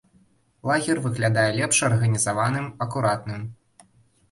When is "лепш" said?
1.59-1.83